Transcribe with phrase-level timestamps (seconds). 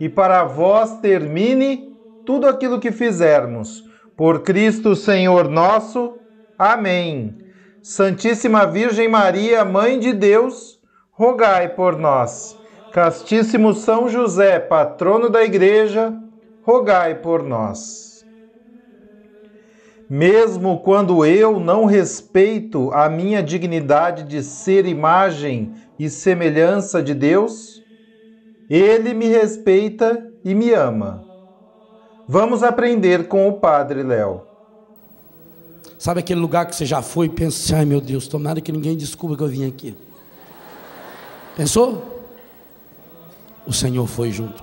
[0.00, 1.92] e para vós termine
[2.24, 3.84] tudo aquilo que fizermos.
[4.16, 6.16] Por Cristo Senhor nosso.
[6.58, 7.38] Amém.
[7.82, 12.58] Santíssima Virgem Maria, Mãe de Deus, rogai por nós.
[12.92, 16.12] Castíssimo São José, patrono da Igreja,
[16.62, 18.24] rogai por nós.
[20.10, 27.82] Mesmo quando eu não respeito a minha dignidade de ser imagem e semelhança de Deus,
[28.68, 31.24] ele me respeita e me ama.
[32.26, 34.42] Vamos aprender com o Padre Léo.
[35.98, 38.70] Sabe aquele lugar que você já foi e pensa assim, ai meu Deus, tomara que
[38.70, 39.96] ninguém descubra que eu vim aqui.
[41.56, 42.22] Pensou?
[43.66, 44.62] O Senhor foi junto.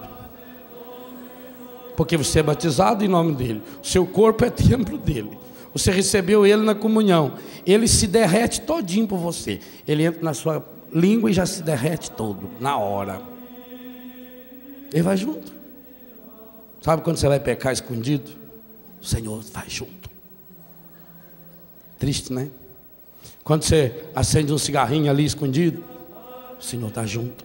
[1.97, 3.61] Porque você é batizado em nome dele.
[3.83, 5.37] O seu corpo é templo dele.
[5.73, 7.33] Você recebeu ele na comunhão.
[7.65, 9.59] Ele se derrete todinho por você.
[9.87, 13.34] Ele entra na sua língua e já se derrete todo, na hora.
[14.95, 15.51] Ele vai junto.
[16.81, 18.31] Sabe quando você vai pecar escondido?
[19.01, 20.09] O Senhor vai junto.
[21.99, 22.49] Triste, né?
[23.43, 25.83] Quando você acende um cigarrinho ali escondido,
[26.57, 27.43] o Senhor está junto.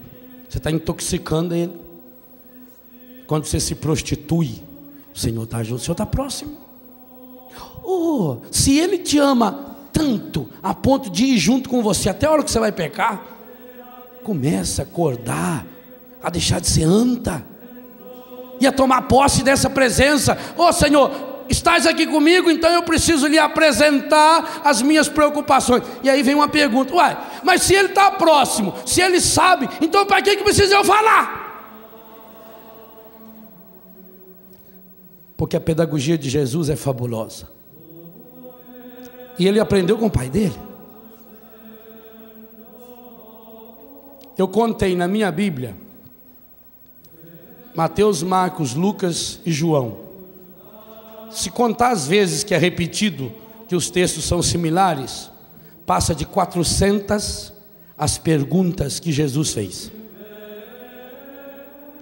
[0.49, 1.75] Você está intoxicando Ele.
[3.27, 4.63] Quando você se prostitui,
[5.13, 5.81] o Senhor está junto.
[5.81, 6.57] O Senhor está próximo.
[7.83, 12.31] Oh, se Ele te ama tanto a ponto de ir junto com você até a
[12.31, 13.27] hora que você vai pecar,
[14.23, 15.67] começa a acordar
[16.23, 17.45] a deixar de ser anta
[18.61, 20.37] e a tomar posse dessa presença.
[20.57, 21.11] Ô oh, Senhor,
[21.49, 25.83] estás aqui comigo, então eu preciso lhe apresentar as minhas preocupações.
[26.03, 30.05] E aí vem uma pergunta: uai, mas se ele está próximo, se ele sabe, então
[30.05, 31.49] para que, que precisa eu falar?
[35.37, 37.49] Porque a pedagogia de Jesus é fabulosa.
[39.39, 40.59] E ele aprendeu com o pai dele.
[44.37, 45.75] Eu contei na minha Bíblia
[47.75, 49.97] Mateus, Marcos, Lucas e João.
[51.31, 53.33] Se contar as vezes que é repetido
[53.69, 55.31] que os textos são similares,
[55.87, 57.53] passa de 400
[57.97, 59.93] as perguntas que Jesus fez.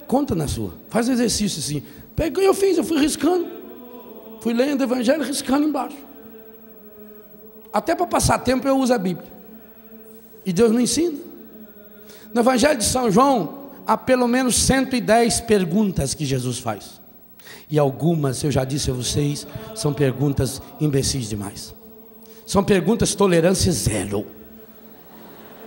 [0.06, 1.82] Conta na sua, faz exercício assim.
[2.16, 3.46] Pega, eu fiz, eu fui riscando.
[4.40, 5.96] Fui lendo o evangelho, riscando embaixo.
[7.72, 9.28] Até para passar tempo eu uso a Bíblia.
[10.46, 11.18] E Deus me ensina.
[12.32, 13.57] No evangelho de São João,
[13.88, 17.00] há pelo menos 110 perguntas que Jesus faz.
[17.71, 21.75] E algumas, eu já disse a vocês, são perguntas imbecis demais.
[22.47, 24.27] São perguntas tolerância zero.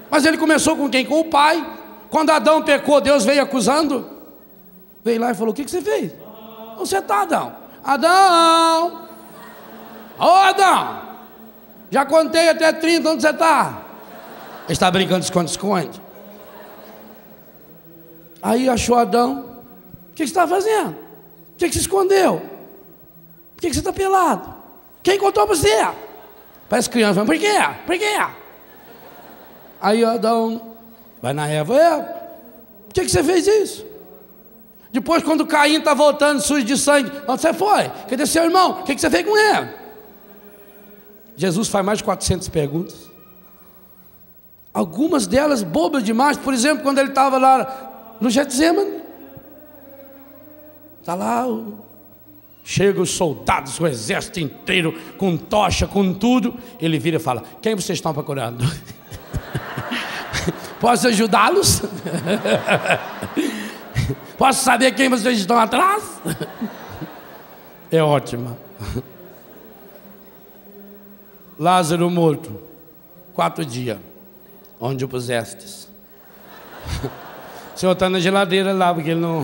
[0.10, 1.04] Mas ele começou com quem?
[1.04, 1.80] Com o pai.
[2.12, 4.08] Quando Adão pecou, Deus veio acusando.
[5.04, 6.12] Veio lá e falou: O que, você fez?
[6.78, 7.56] Onde você está, Adão?
[7.84, 9.08] Adão!
[10.20, 11.02] Ô Adão!
[11.90, 13.82] Já contei até 30, onde você está?
[14.70, 16.11] Está brincando de esconde-esconde.
[18.42, 19.46] Aí achou Adão.
[20.10, 20.92] O que, você está fazendo?
[20.92, 22.42] O que, que você escondeu?
[23.56, 24.54] Por que, que você está pelado?
[25.04, 25.88] Quem contou para você?
[26.68, 27.54] Parece criança, falando, por quê?
[27.86, 28.20] Por quê?
[29.82, 30.76] Aí Adão
[31.22, 32.04] vai na Eva, Eva,
[32.88, 33.86] por que, que você fez isso?
[34.92, 37.90] Depois, quando Caim está voltando sujo de sangue, onde você foi?
[38.10, 38.82] Cadê seu irmão?
[38.82, 39.70] O que, que você fez com ele?
[41.38, 43.10] Jesus faz mais de 400 perguntas.
[44.74, 46.38] Algumas delas bobas demais.
[46.38, 47.91] Por exemplo, quando ele estava lá
[48.22, 49.02] no Getsemane.
[51.00, 51.46] Está lá,
[52.64, 56.54] chega os soldados, o exército inteiro, com tocha, com tudo.
[56.80, 58.64] Ele vira e fala: Quem vocês estão procurando?
[60.80, 61.82] Posso ajudá-los?
[64.38, 66.22] Posso saber quem vocês estão atrás?
[67.94, 68.58] É ótima.
[71.60, 72.58] Lázaro morto,
[73.34, 73.98] quatro dias,
[74.80, 75.90] onde o pusestes?
[77.82, 79.42] Senhor está na geladeira lá, porque ele não.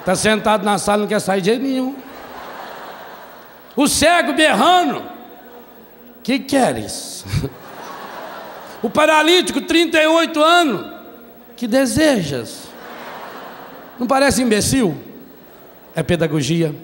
[0.00, 1.96] Está sentado na sala, não quer sair de jeito nenhum.
[3.74, 5.02] O cego berrando.
[6.22, 7.24] Que queres?
[8.82, 10.92] O paralítico, 38 anos.
[11.56, 12.64] Que desejas?
[13.98, 14.94] Não parece imbecil?
[15.94, 16.74] É pedagogia.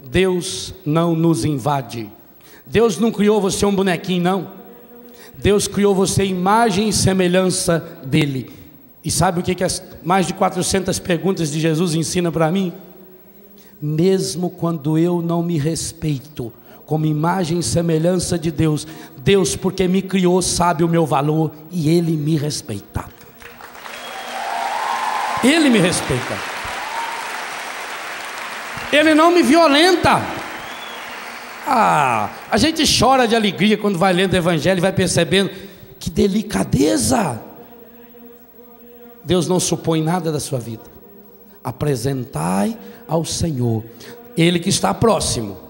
[0.00, 2.10] Deus não nos invade.
[2.64, 4.57] Deus não criou você um bonequinho, não.
[5.38, 8.50] Deus criou você imagem e semelhança dele.
[9.04, 12.72] E sabe o que, que as mais de 400 perguntas de Jesus ensinam para mim?
[13.80, 16.52] Mesmo quando eu não me respeito,
[16.84, 18.86] como imagem e semelhança de Deus.
[19.18, 23.04] Deus, porque me criou, sabe o meu valor e Ele me respeita.
[25.44, 26.36] Ele me respeita.
[28.92, 30.20] Ele não me violenta.
[31.66, 35.50] Ah, a gente chora de alegria quando vai lendo o Evangelho e vai percebendo
[35.98, 37.40] que delicadeza.
[39.24, 40.84] Deus não supõe nada da sua vida.
[41.62, 43.84] Apresentai ao Senhor,
[44.36, 45.68] Ele que está próximo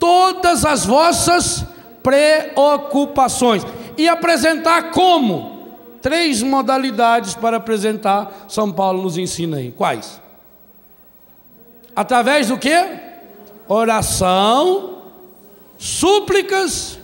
[0.00, 1.64] todas as vossas
[2.02, 3.64] preocupações.
[3.96, 5.60] E apresentar como?
[6.00, 9.70] Três modalidades para apresentar, São Paulo nos ensina aí.
[9.70, 10.20] Quais?
[11.94, 12.74] Através do que?
[13.68, 14.99] Oração,
[15.80, 16.98] súplicas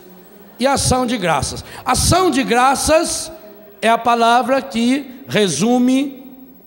[0.60, 1.64] e ação de graças.
[1.82, 3.32] Ação de graças
[3.80, 6.22] é a palavra que resume,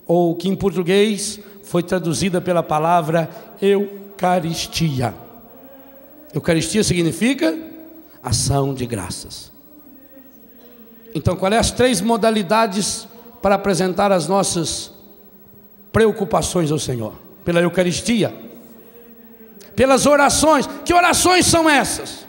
[0.07, 3.29] ou que em português foi traduzida pela palavra
[3.61, 5.13] Eucaristia.
[6.33, 7.56] Eucaristia significa
[8.23, 9.51] ação de graças.
[11.13, 13.07] Então, quais são as três modalidades
[13.39, 14.91] para apresentar as nossas
[15.91, 17.13] preocupações ao Senhor?
[17.45, 18.33] Pela Eucaristia,
[19.79, 20.67] pelas orações.
[20.83, 22.27] Que orações são essas?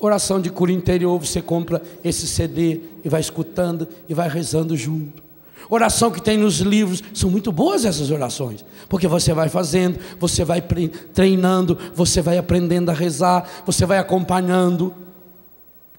[0.00, 5.22] Oração de cura interior, você compra esse CD e vai escutando e vai rezando junto.
[5.70, 10.44] Oração que tem nos livros, são muito boas essas orações, porque você vai fazendo, você
[10.44, 14.92] vai treinando, você vai aprendendo a rezar, você vai acompanhando.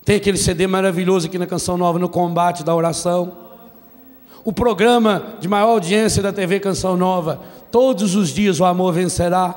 [0.04, 3.45] Tem aquele CD maravilhoso aqui na Canção Nova, no combate da oração.
[4.46, 9.56] O programa de maior audiência da TV Canção Nova, todos os dias o amor vencerá.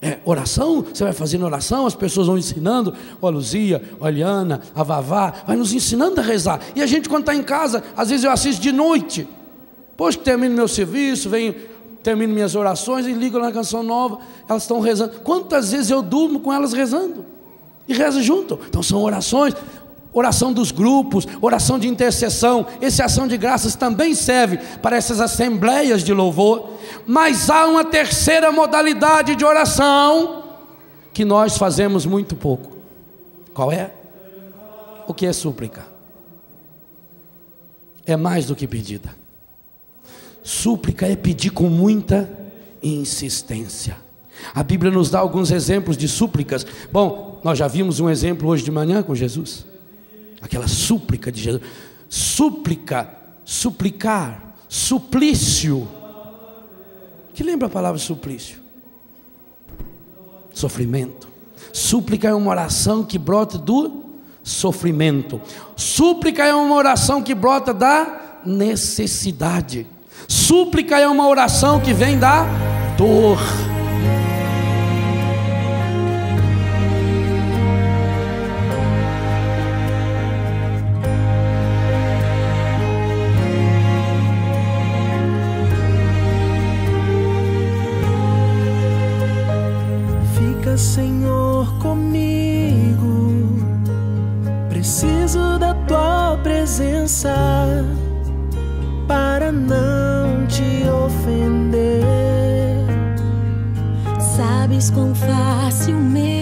[0.00, 4.84] É, oração, você vai fazendo oração, as pessoas vão ensinando, ó Luzia, ó Eliana, a
[4.84, 6.60] Vavá, vai nos ensinando a rezar.
[6.76, 9.26] E a gente, quando está em casa, às vezes eu assisto de noite.
[9.96, 11.54] Pois termino meu serviço, venho,
[12.00, 15.20] termino minhas orações e ligo na canção nova, elas estão rezando.
[15.24, 17.24] Quantas vezes eu durmo com elas rezando?
[17.88, 18.60] E rezo junto.
[18.68, 19.54] Então são orações
[20.14, 26.04] oração dos grupos, oração de intercessão, essa ação de graças também serve para essas assembleias
[26.04, 26.70] de louvor,
[27.04, 30.44] mas há uma terceira modalidade de oração
[31.12, 32.72] que nós fazemos muito pouco.
[33.52, 33.90] Qual é?
[35.06, 35.84] O que é súplica?
[38.06, 39.14] É mais do que pedida.
[40.42, 42.30] Súplica é pedir com muita
[42.82, 43.96] insistência.
[44.54, 46.66] A Bíblia nos dá alguns exemplos de súplicas.
[46.92, 49.64] Bom, nós já vimos um exemplo hoje de manhã com Jesus
[50.44, 51.62] aquela súplica de Jesus.
[52.08, 53.08] Súplica,
[53.44, 55.88] suplicar, suplício.
[57.32, 58.58] Que lembra a palavra suplício?
[60.52, 61.26] Sofrimento.
[61.72, 64.04] Súplica é uma oração que brota do
[64.42, 65.40] sofrimento.
[65.74, 69.86] Súplica é uma oração que brota da necessidade.
[70.28, 72.44] Súplica é uma oração que vem da
[72.96, 73.73] dor.
[90.76, 93.32] Senhor, comigo.
[94.68, 97.32] Preciso da tua presença
[99.06, 102.02] para não te ofender.
[104.18, 106.34] Sabes quão facilmente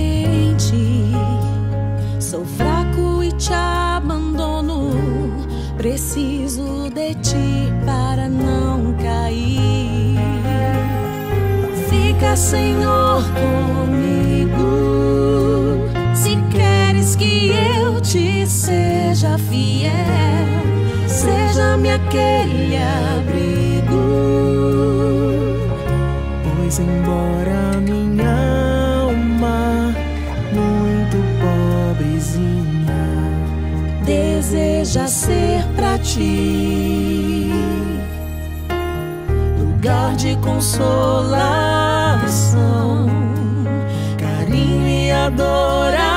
[2.19, 4.93] sou fraco e te abandono.
[5.77, 10.19] Preciso de ti para não cair.
[11.91, 13.72] Fica, Senhor, comigo
[19.23, 19.93] seja fiel,
[21.07, 24.03] seja-me aquele abrigo.
[26.43, 28.35] Pois embora minha
[29.05, 29.95] alma
[30.53, 31.17] muito
[31.95, 33.05] pobrezinha
[34.05, 37.49] deseja ser para ti
[39.57, 41.07] lugar de consolação,
[44.19, 46.12] carinho e adoração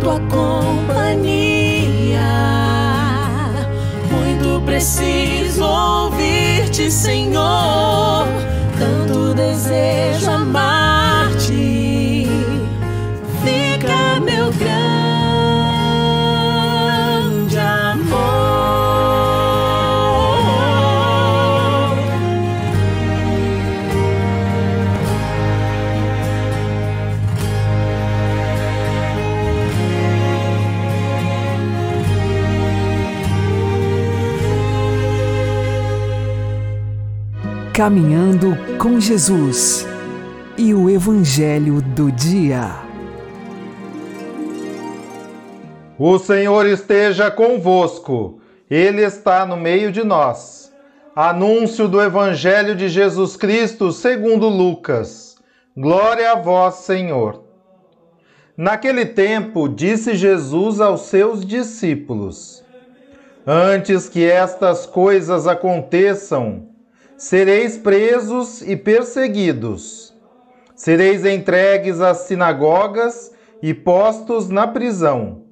[0.00, 0.60] tua companhia.
[4.10, 8.29] Muito preciso ouvir-te, Senhor.
[37.80, 39.86] Caminhando com Jesus
[40.58, 42.72] e o Evangelho do Dia.
[45.98, 50.70] O Senhor esteja convosco, Ele está no meio de nós.
[51.16, 55.38] Anúncio do Evangelho de Jesus Cristo segundo Lucas.
[55.74, 57.44] Glória a vós, Senhor.
[58.58, 62.62] Naquele tempo, disse Jesus aos seus discípulos:
[63.46, 66.68] Antes que estas coisas aconteçam,
[67.20, 70.14] sereis presos e perseguidos.
[70.74, 75.42] Sereis entregues às sinagogas e postos na prisão.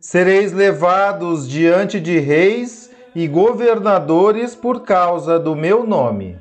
[0.00, 6.36] Sereis levados diante de reis e governadores por causa do meu nome.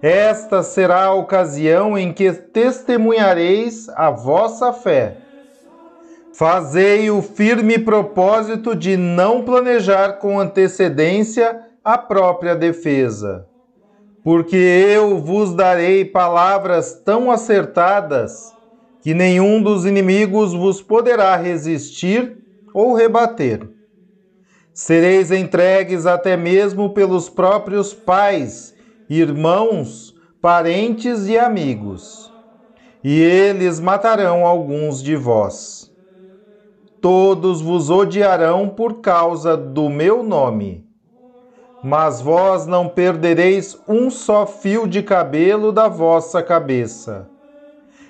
[0.00, 5.16] Esta será a ocasião em que testemunhareis a vossa fé.
[6.32, 13.46] Fazei o firme propósito de não planejar com antecedência a própria defesa.
[14.24, 18.52] Porque eu vos darei palavras tão acertadas
[19.00, 22.38] que nenhum dos inimigos vos poderá resistir
[22.74, 23.70] ou rebater.
[24.74, 28.74] Sereis entregues até mesmo pelos próprios pais,
[29.08, 30.12] irmãos,
[30.42, 32.32] parentes e amigos,
[33.02, 35.88] e eles matarão alguns de vós.
[37.00, 40.85] Todos vos odiarão por causa do meu nome.
[41.82, 47.28] Mas vós não perdereis um só fio de cabelo da vossa cabeça.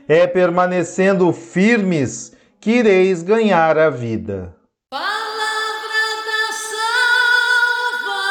[0.08, 4.54] É permanecendo firmes que ireis ganhar a vida.
[4.88, 5.06] Palavra
[6.26, 6.52] da
[8.00, 8.26] salvação.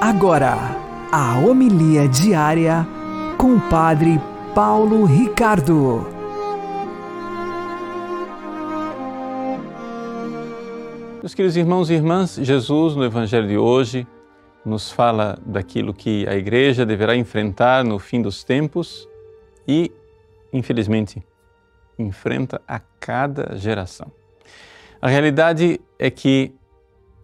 [0.00, 0.77] Agora,
[1.10, 2.86] a homilia diária
[3.38, 4.20] com o Padre
[4.54, 6.06] Paulo Ricardo.
[11.20, 14.06] Meus queridos irmãos e irmãs, Jesus no Evangelho de hoje
[14.64, 19.08] nos fala daquilo que a igreja deverá enfrentar no fim dos tempos
[19.66, 19.90] e,
[20.52, 21.22] infelizmente,
[21.98, 24.12] enfrenta a cada geração.
[25.00, 26.52] A realidade é que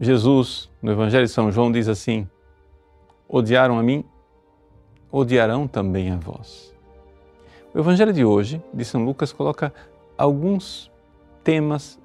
[0.01, 2.27] Jesus, no Evangelho de São João, diz assim:
[3.29, 4.05] Odiaram a mim,
[5.11, 6.75] odiarão também a vós.
[7.75, 9.73] O Evangelho de hoje, de São Lucas, coloca
[10.17, 10.91] alguns
[11.43, 11.99] temas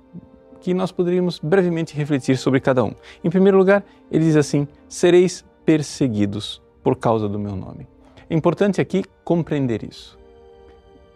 [0.62, 2.94] que nós poderíamos brevemente refletir sobre cada um.
[3.24, 7.88] Em primeiro lugar, ele diz assim: sereis perseguidos por causa do meu nome.
[8.30, 10.18] É importante aqui compreender isso.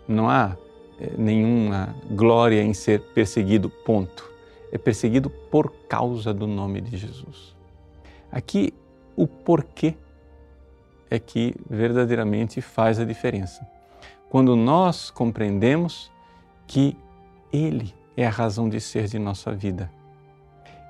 [0.07, 0.57] Não há
[0.99, 4.31] eh, nenhuma glória em ser perseguido, ponto.
[4.71, 7.55] É perseguido por causa do nome de Jesus.
[8.31, 8.73] Aqui,
[9.15, 9.95] o porquê
[11.09, 13.67] é que verdadeiramente faz a diferença.
[14.29, 16.11] Quando nós compreendemos
[16.65, 16.97] que
[17.51, 19.91] Ele é a razão de ser de nossa vida.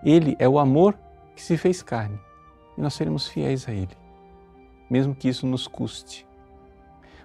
[0.04, 0.98] Ele é o amor
[1.36, 2.20] que se fez carne
[2.78, 3.96] e nós seremos fiéis a Ele,
[4.90, 6.26] mesmo que isso nos custe.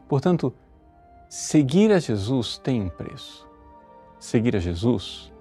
[0.08, 0.54] Portanto,
[1.28, 3.46] seguir a Jesus tem um preço.
[4.18, 5.32] Seguir a Jesus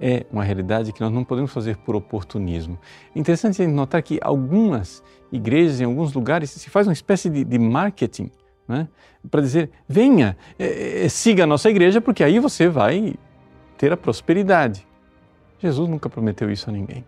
[0.00, 2.78] é uma realidade que nós não podemos fazer por oportunismo.
[3.14, 8.30] Interessante notar que algumas igrejas, em alguns lugares, se faz uma espécie de, de marketing
[8.66, 8.88] né?
[9.30, 13.14] para dizer: venha, é, é, siga a nossa igreja, porque aí você vai
[13.76, 14.86] ter a prosperidade.
[15.58, 17.04] Jesus nunca prometeu isso a ninguém.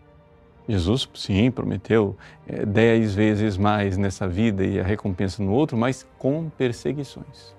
[0.69, 6.07] Jesus, sim, prometeu é, dez vezes mais nessa vida e a recompensa no outro, mas
[6.19, 7.55] com perseguições.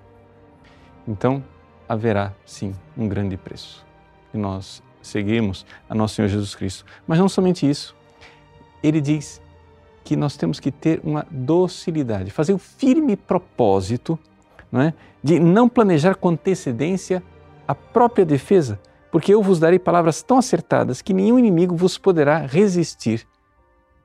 [1.06, 1.44] Então,
[1.88, 3.84] haverá, sim, um grande preço.
[4.32, 6.84] E nós seguimos a nosso Senhor Jesus Cristo.
[7.06, 7.94] Mas não somente isso.
[8.82, 9.40] Ele diz
[10.02, 14.18] que nós temos que ter uma docilidade, fazer o firme propósito
[14.74, 17.22] não é, de não planejar com antecedência
[17.66, 18.80] a própria defesa,
[19.10, 23.24] porque eu vos darei palavras tão acertadas que nenhum inimigo vos poderá resistir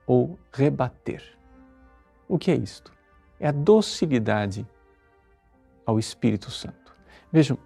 [0.05, 1.23] ou rebater.
[2.27, 2.93] O que é isto?
[3.39, 4.65] É a docilidade
[5.85, 6.95] ao Espírito Santo.
[7.31, 7.57] Vejam,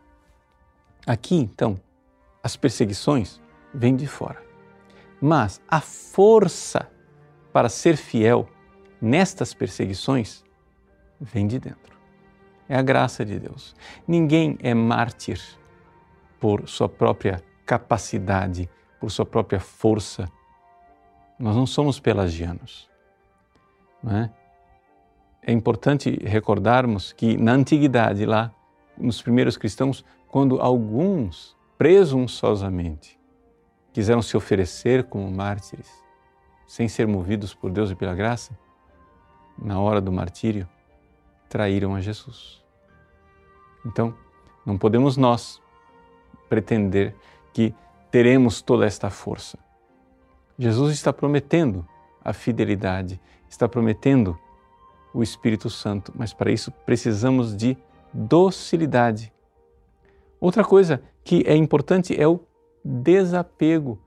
[1.05, 1.77] aqui então,
[2.43, 3.41] as perseguições
[3.73, 4.43] vêm de fora,
[5.21, 6.91] mas a força
[7.51, 8.47] para ser fiel
[9.01, 10.43] nestas perseguições
[11.19, 11.97] vem de dentro.
[12.67, 13.75] É a graça de Deus.
[14.07, 15.41] Ninguém é mártir
[16.39, 18.69] por sua própria capacidade,
[18.99, 20.29] por sua própria força.
[21.39, 22.89] Nós não somos pelagianos.
[24.01, 24.31] Não é?
[25.45, 28.51] é importante recordarmos que na antiguidade, lá,
[28.97, 33.19] nos primeiros cristãos, quando alguns presunçosamente
[33.91, 35.89] quiseram se oferecer como mártires,
[36.67, 38.57] sem ser movidos por Deus e pela graça,
[39.57, 40.67] na hora do martírio,
[41.47, 42.63] traíram a Jesus.
[43.85, 44.15] Então,
[44.65, 45.61] não podemos nós
[46.49, 47.15] pretender
[47.53, 47.73] que
[48.09, 49.59] teremos toda esta força.
[50.57, 51.87] Jesus está prometendo
[52.23, 53.19] a fidelidade,
[53.49, 54.37] está prometendo
[55.13, 57.77] o Espírito Santo, mas para isso precisamos de
[58.11, 59.31] docilidade.
[60.39, 62.39] Outra coisa que é importante é o
[62.83, 63.99] desapego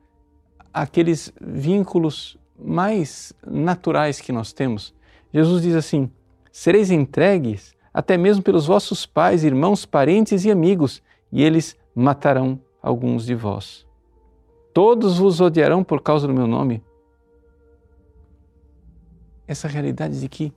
[0.72, 4.94] àqueles vínculos mais naturais que nós temos.
[5.32, 6.10] Jesus diz assim:
[6.52, 11.02] sereis entregues até mesmo pelos vossos pais, irmãos, parentes e amigos,
[11.32, 13.86] e eles matarão alguns de vós.
[14.74, 16.84] Todos vos odiarão por causa do meu nome.
[19.48, 20.52] Essa realidade de que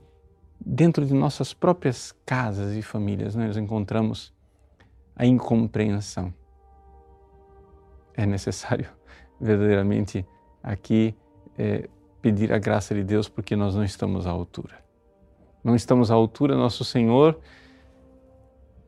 [0.60, 4.34] dentro de nossas próprias casas e famílias nós encontramos
[5.16, 6.34] a incompreensão.
[8.16, 8.88] É necessário
[9.40, 10.26] verdadeiramente
[10.62, 11.14] aqui
[11.58, 11.88] é,
[12.20, 14.78] pedir a graça de Deus porque nós não estamos à altura.
[15.62, 17.38] Não estamos à altura, nosso Senhor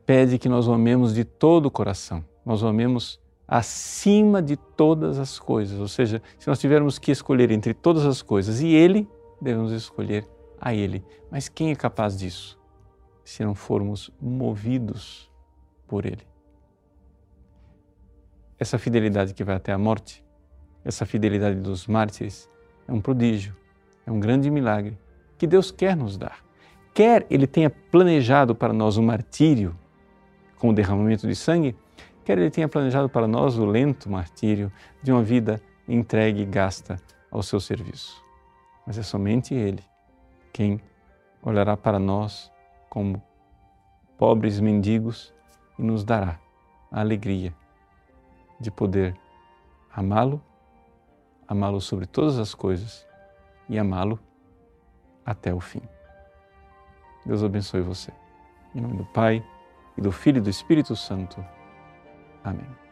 [0.05, 5.19] pede que nós o amemos de todo o coração, nós o amemos acima de todas
[5.19, 5.79] as coisas.
[5.79, 9.07] Ou seja, se nós tivermos que escolher entre todas as coisas e Ele,
[9.41, 10.27] devemos escolher
[10.59, 11.03] a Ele.
[11.29, 12.59] Mas quem é capaz disso
[13.23, 15.29] se não formos movidos
[15.87, 16.32] por Ele?
[18.59, 20.23] Essa fidelidade que vai até a morte,
[20.85, 22.49] essa fidelidade dos mártires,
[22.87, 23.55] é um prodígio,
[24.05, 24.97] é um grande milagre
[25.37, 26.43] que Deus quer nos dar.
[26.93, 29.75] Quer Ele tenha planejado para nós o martírio
[30.57, 31.75] com o derramamento de sangue,
[32.23, 36.97] quer Ele tenha planejado para nós o lento martírio de uma vida entregue e gasta
[37.31, 38.23] ao seu serviço.
[38.85, 39.83] Mas é somente Ele
[40.51, 40.79] quem
[41.41, 42.51] olhará para nós
[42.89, 43.21] como
[44.17, 45.33] pobres mendigos
[45.79, 46.39] e nos dará
[46.91, 47.53] a alegria
[48.63, 49.15] de poder
[49.91, 50.41] amá-lo
[51.47, 53.07] amá-lo sobre todas as coisas
[53.69, 54.19] e amá-lo
[55.25, 55.81] até o fim.
[57.25, 58.11] Deus abençoe você.
[58.75, 59.43] Em nome do Pai,
[59.97, 61.43] e do Filho e do Espírito Santo.
[62.43, 62.82] Amém.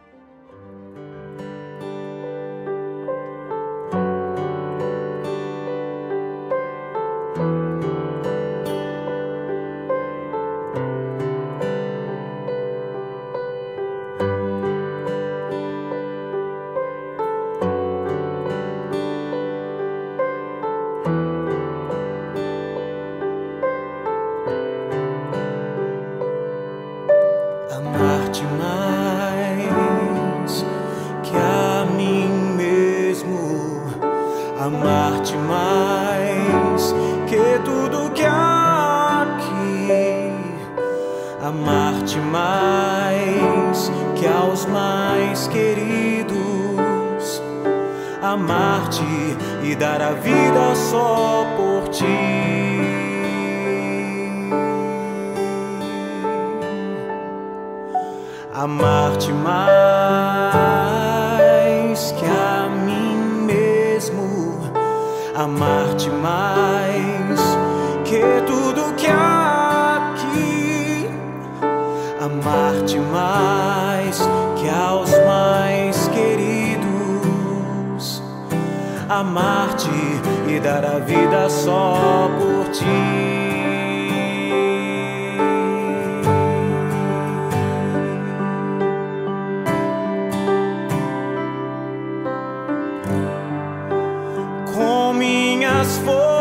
[65.35, 67.39] amar-te mais
[68.03, 71.09] que tudo que há aqui,
[72.19, 74.19] amar-te mais
[74.57, 77.31] que aos mais queridos,
[79.09, 79.89] amar-te
[80.49, 83.50] e dar a vida só por ti.
[96.01, 96.40] Minhas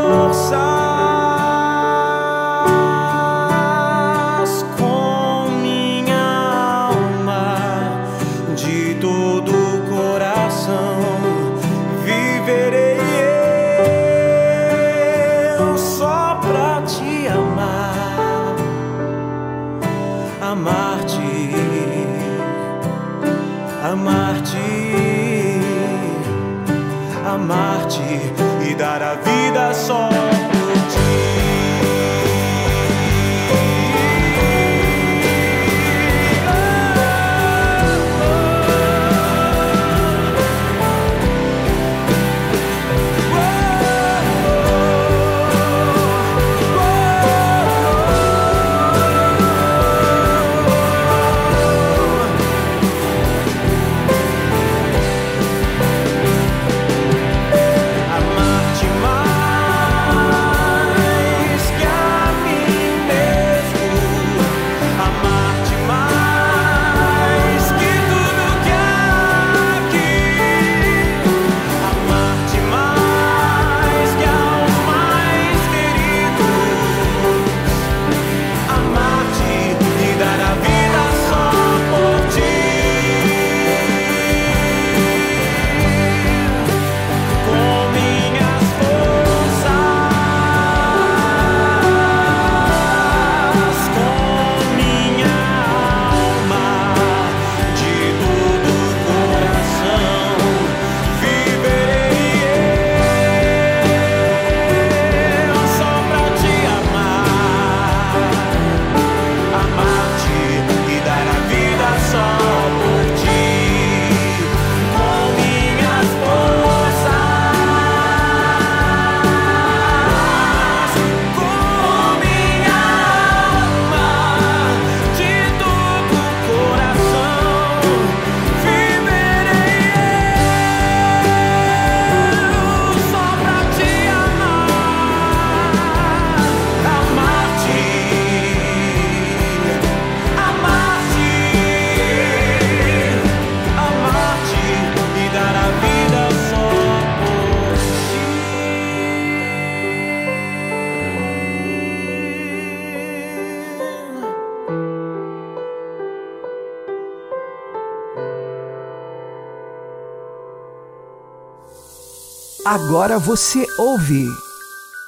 [162.73, 164.29] Agora você ouve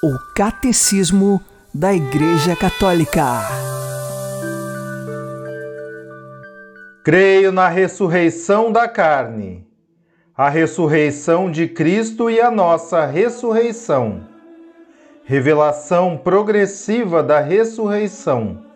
[0.02, 1.40] o Catecismo
[1.72, 3.22] da Igreja Católica.
[7.04, 9.64] Creio na ressurreição da carne,
[10.36, 14.26] a ressurreição de Cristo e a nossa ressurreição.
[15.22, 18.66] Revelação progressiva da ressurreição.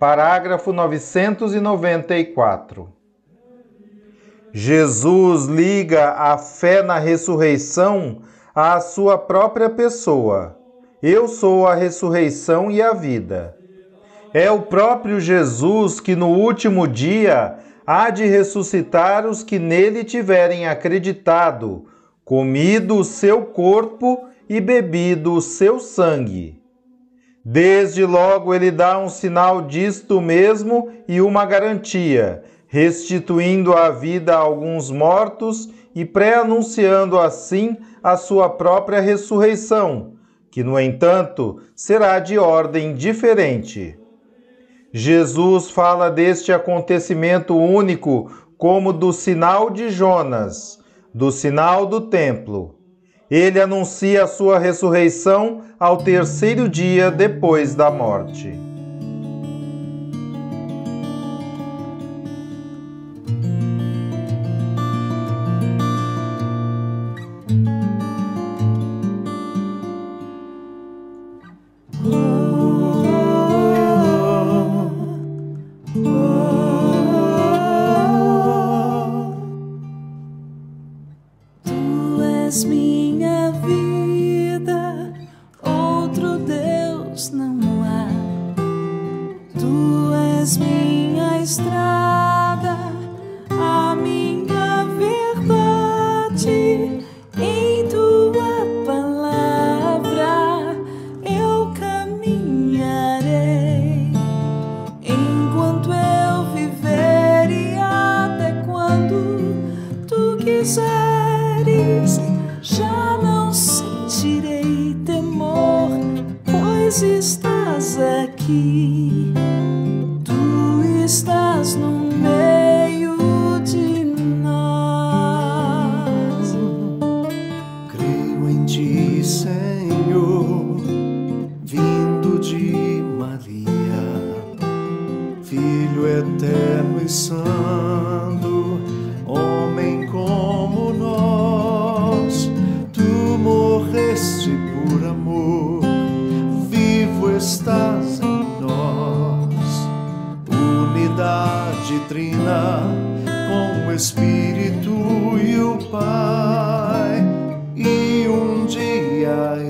[0.00, 2.95] Parágrafo 994.
[4.52, 8.22] Jesus liga a fé na ressurreição
[8.54, 10.56] à sua própria pessoa.
[11.02, 13.56] Eu sou a ressurreição e a vida.
[14.32, 20.66] É o próprio Jesus que no último dia há de ressuscitar os que nele tiverem
[20.66, 21.84] acreditado,
[22.24, 26.60] comido o seu corpo e bebido o seu sangue.
[27.44, 34.38] Desde logo ele dá um sinal disto mesmo e uma garantia, restituindo a vida a
[34.38, 40.12] alguns mortos e pré-anunciando assim a sua própria ressurreição,
[40.50, 43.98] que, no entanto, será de ordem diferente.
[44.92, 50.78] Jesus fala deste acontecimento único como do sinal de Jonas,
[51.12, 52.74] do sinal do templo.
[53.30, 58.65] Ele anuncia a sua ressurreição ao terceiro dia depois da morte.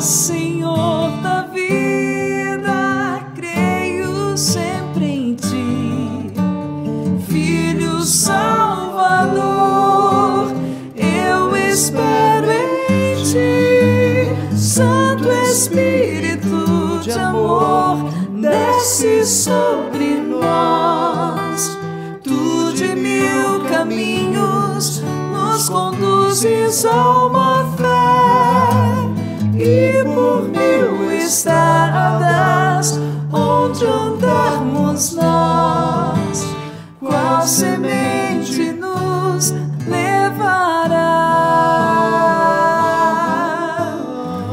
[0.00, 6.32] Senhor da vida, creio sempre em ti,
[7.28, 9.42] Filho Salvador,
[10.96, 21.78] eu espero em ti, Santo Espírito de amor, desce sobre nós.
[22.24, 25.02] Tu de mil caminhos
[25.32, 27.51] nos conduzes a uma
[33.82, 36.46] onde andarmos nós,
[37.00, 39.52] qual semente nos
[39.86, 41.18] levará?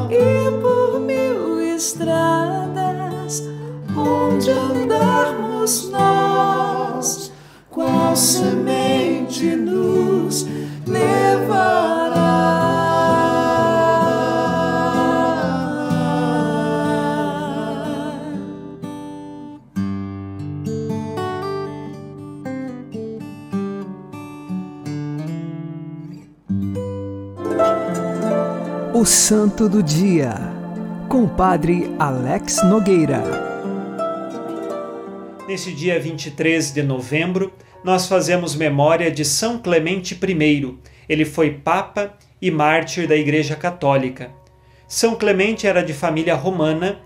[0.09, 3.43] E por mil estradas
[3.95, 7.31] onde andarmos nós,
[7.69, 8.58] qual semente
[29.11, 30.35] Santo do Dia,
[31.09, 33.23] com o Padre Alex Nogueira.
[35.47, 37.51] Nesse dia 23 de novembro,
[37.83, 40.77] nós fazemos memória de São Clemente I.
[41.09, 44.29] Ele foi Papa e mártir da Igreja Católica.
[44.87, 46.99] São Clemente era de família romana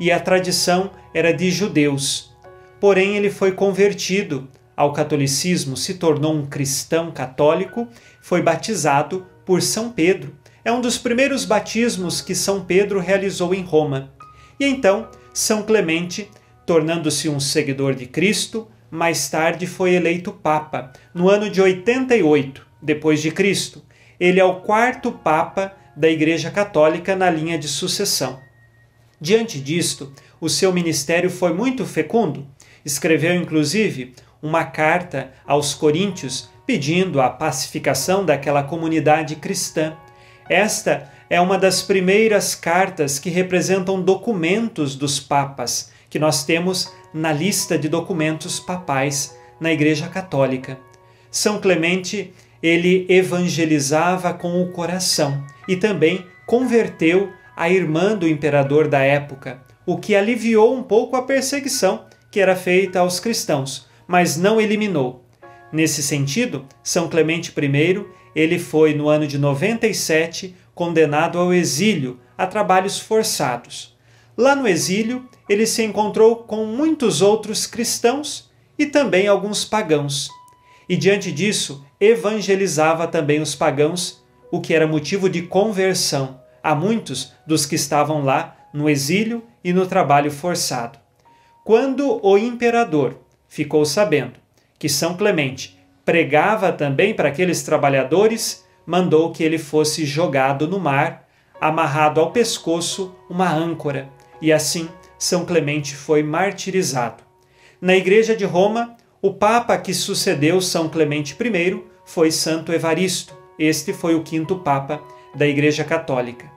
[0.00, 2.34] e a tradição era de judeus.
[2.80, 7.86] Porém, ele foi convertido ao catolicismo, se tornou um cristão católico,
[8.22, 10.39] foi batizado por São Pedro.
[10.64, 14.12] É um dos primeiros batismos que São Pedro realizou em Roma.
[14.58, 16.28] E então, São Clemente,
[16.66, 23.22] tornando-se um seguidor de Cristo, mais tarde foi eleito Papa, no ano de 88 depois
[23.22, 23.82] de Cristo.
[24.18, 28.40] Ele é o quarto Papa da Igreja Católica na linha de sucessão.
[29.20, 32.46] Diante disto, o seu ministério foi muito fecundo.
[32.84, 39.96] Escreveu, inclusive, uma carta aos Coríntios pedindo a pacificação daquela comunidade cristã.
[40.50, 47.32] Esta é uma das primeiras cartas que representam documentos dos papas que nós temos na
[47.32, 50.76] lista de documentos papais na Igreja Católica.
[51.30, 58.98] São Clemente, ele evangelizava com o coração e também converteu a irmã do imperador da
[58.98, 64.60] época, o que aliviou um pouco a perseguição que era feita aos cristãos, mas não
[64.60, 65.24] eliminou.
[65.72, 68.04] Nesse sentido, São Clemente I,
[68.34, 73.96] ele foi no ano de 97 condenado ao exílio a trabalhos forçados.
[74.36, 80.28] Lá no exílio, ele se encontrou com muitos outros cristãos e também alguns pagãos.
[80.88, 87.32] e diante disso evangelizava também os pagãos, o que era motivo de conversão a muitos
[87.46, 90.98] dos que estavam lá no exílio e no trabalho forçado.
[91.64, 94.40] Quando o imperador ficou sabendo
[94.78, 101.28] que São Clemente pregava também para aqueles trabalhadores, mandou que ele fosse jogado no mar,
[101.60, 104.08] amarrado ao pescoço uma âncora,
[104.40, 107.22] e assim São Clemente foi martirizado.
[107.80, 113.34] Na igreja de Roma, o papa que sucedeu São Clemente I foi Santo Evaristo.
[113.58, 115.02] Este foi o quinto papa
[115.34, 116.50] da Igreja Católica.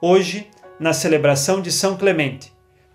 [0.00, 2.52] Hoje, na celebração de São Clemente,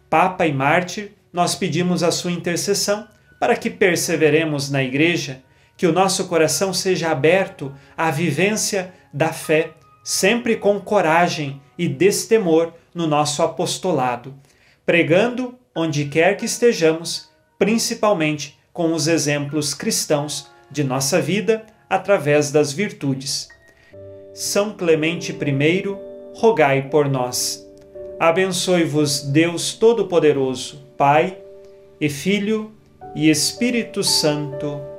[0.09, 3.07] papa e mártir, nós pedimos a sua intercessão
[3.39, 5.41] para que perseveremos na igreja,
[5.79, 9.71] que o nosso coração seja aberto à vivência da fé,
[10.03, 14.35] sempre com coragem e destemor no nosso apostolado,
[14.85, 22.73] pregando onde quer que estejamos, principalmente com os exemplos cristãos de nossa vida através das
[22.73, 23.47] virtudes.
[24.33, 25.97] São Clemente I,
[26.33, 27.65] rogai por nós.
[28.19, 31.37] Abençoe-vos Deus Todo-Poderoso, Pai
[32.01, 32.73] e Filho
[33.15, 34.98] e Espírito Santo.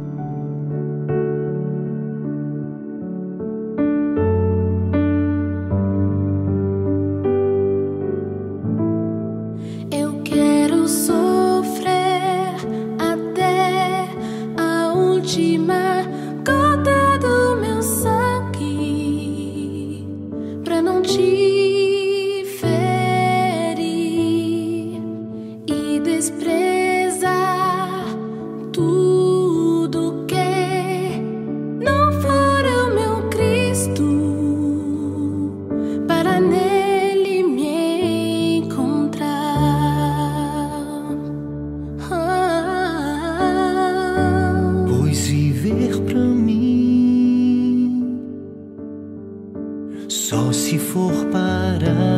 [50.31, 52.10] Só se for para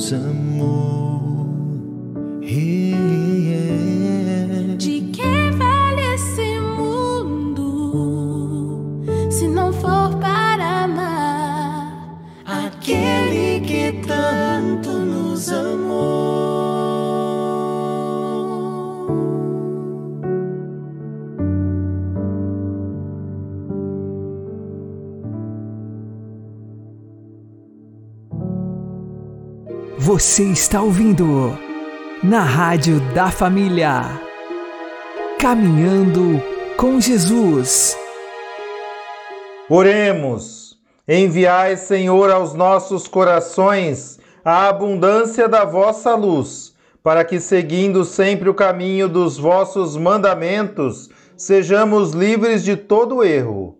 [0.00, 0.80] nos amou.
[30.20, 31.58] Você está ouvindo
[32.22, 34.20] na Rádio da Família.
[35.38, 36.42] Caminhando
[36.76, 37.96] com Jesus.
[39.66, 40.78] Oremos.
[41.08, 48.54] Enviai, Senhor, aos nossos corações a abundância da vossa luz, para que, seguindo sempre o
[48.54, 53.79] caminho dos vossos mandamentos, sejamos livres de todo erro.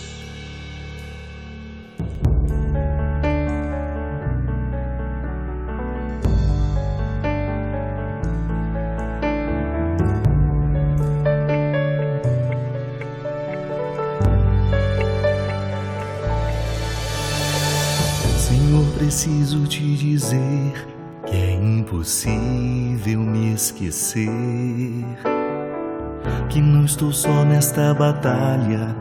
[27.71, 28.95] Só nesta batalha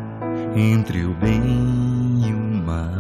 [0.55, 2.91] entre o bem e o mal.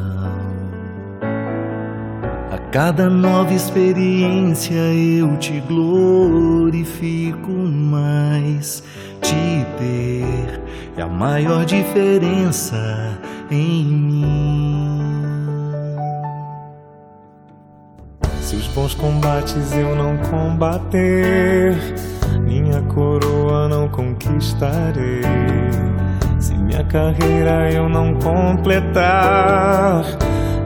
[2.52, 8.82] A cada nova experiência eu te glorifico mais.
[9.22, 10.60] Te ter
[10.96, 13.18] é a maior diferença
[13.50, 15.00] em mim.
[18.40, 21.76] Se os bons combates eu não combater,
[22.50, 25.22] minha coroa não conquistarei.
[26.40, 30.02] Se minha carreira eu não completar,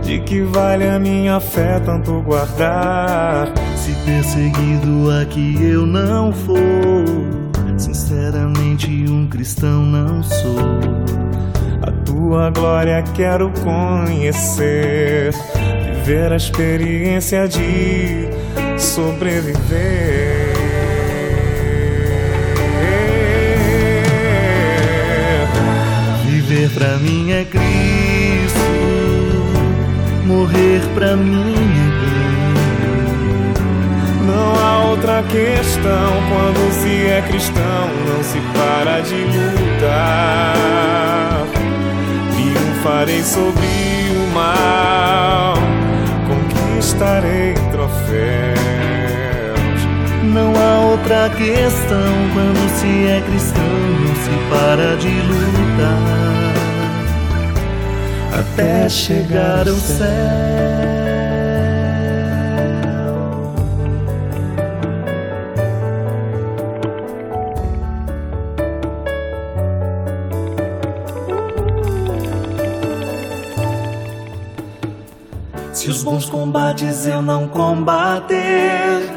[0.03, 3.53] de que vale a minha fé tanto guardar?
[3.77, 7.05] Se perseguido aqui eu não for,
[7.77, 10.81] sinceramente um cristão não sou.
[11.83, 15.35] A tua glória quero conhecer,
[16.03, 18.31] viver a experiência de
[18.79, 20.34] sobreviver.
[26.75, 28.59] Pra mim é Cristo,
[30.27, 32.55] morrer pra mim é ganho.
[34.27, 40.55] Não há outra questão quando se é cristão, não se para de lutar.
[42.33, 43.67] Triunfarei sobre
[44.11, 45.55] o mal,
[46.29, 48.65] conquistarei troféus.
[50.25, 55.64] Não há outra questão quando se é cristão, não se para de lutar
[58.35, 60.09] até chegar ao céu.
[75.73, 79.13] Se os bons combates eu não combater,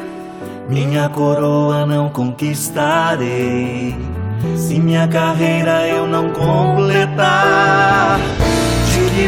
[0.68, 3.96] minha coroa não conquistarei.
[4.54, 8.18] Se minha carreira eu não completar,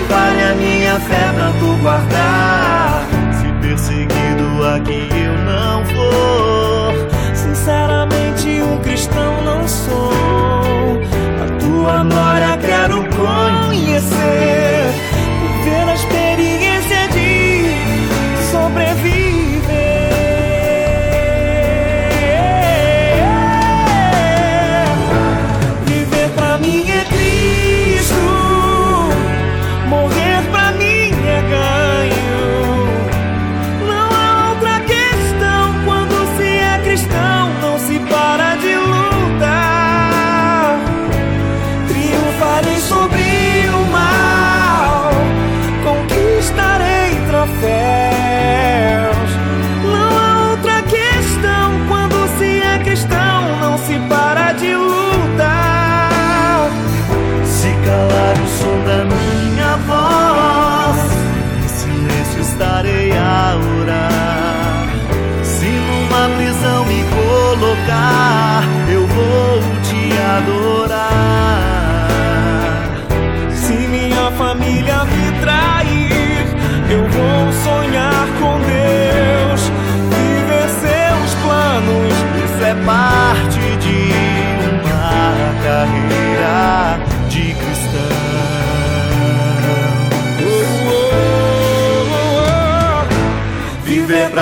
[0.09, 3.07] vale a minha fé tanto guardar?
[3.33, 10.13] Se perseguido aqui eu não for, Sinceramente, um cristão não sou.
[11.43, 14.80] a tua glória quero conhecer.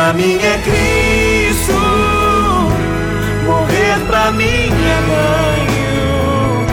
[0.08, 1.74] Pra mim é Cristo,
[3.44, 6.64] morrer pra mim é ganho.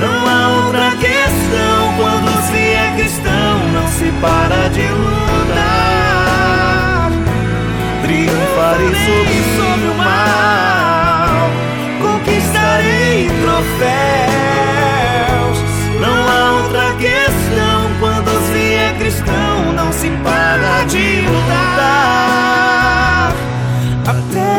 [0.00, 5.52] Não há outra questão quando se é cristão, não se para de lutar.
[8.02, 9.55] Triunfarei sobre, sobre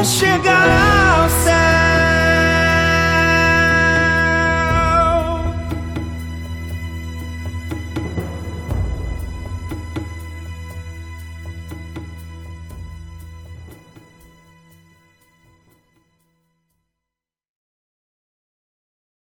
[0.08, 0.37] para